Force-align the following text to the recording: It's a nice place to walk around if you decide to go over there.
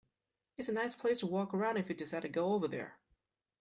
It's 0.57 0.67
a 0.67 0.73
nice 0.73 0.95
place 0.95 1.19
to 1.19 1.27
walk 1.27 1.53
around 1.53 1.77
if 1.77 1.87
you 1.87 1.93
decide 1.93 2.23
to 2.23 2.27
go 2.29 2.53
over 2.53 2.67
there. 2.67 2.97